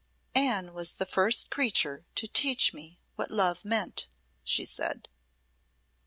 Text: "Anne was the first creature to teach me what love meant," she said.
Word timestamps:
"Anne 0.33 0.73
was 0.73 0.93
the 0.93 1.05
first 1.05 1.51
creature 1.51 2.07
to 2.15 2.27
teach 2.27 2.73
me 2.73 2.97
what 3.17 3.29
love 3.29 3.63
meant," 3.63 4.07
she 4.43 4.65
said. 4.65 5.07